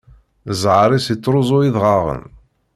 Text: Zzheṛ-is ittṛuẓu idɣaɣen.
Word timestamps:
Zzheṛ-is 0.51 1.07
ittṛuẓu 1.13 1.57
idɣaɣen. 1.67 2.23